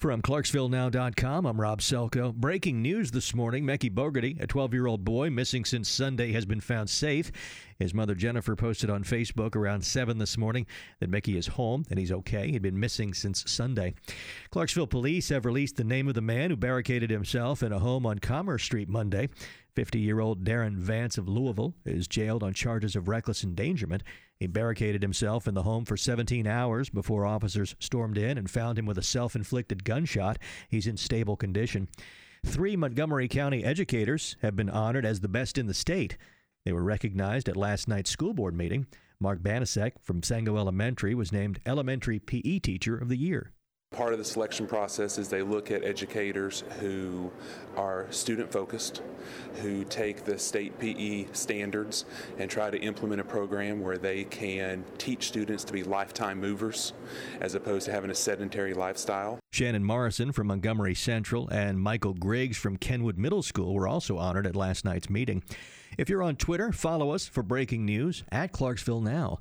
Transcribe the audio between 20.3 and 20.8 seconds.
Darren